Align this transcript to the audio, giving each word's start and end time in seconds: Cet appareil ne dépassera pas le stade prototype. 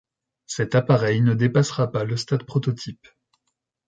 Cet 0.47 0.73
appareil 0.73 1.21
ne 1.21 1.35
dépassera 1.35 1.91
pas 1.91 2.05
le 2.05 2.17
stade 2.17 2.43
prototype. 2.43 3.05